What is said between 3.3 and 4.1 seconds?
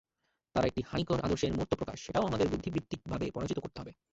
পরাজিত করতে হবে।